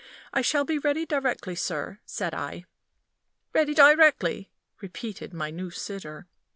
"I 0.33 0.41
shall 0.41 0.65
be 0.65 0.79
ready 0.79 1.05
directly, 1.05 1.53
sir," 1.53 1.99
said 2.07 2.33
I. 2.33 2.65
"Ready 3.53 3.75
directly?" 3.75 4.49
repeated 4.81 5.31
my 5.31 5.51
new 5.51 5.69
sitter. 5.69 6.27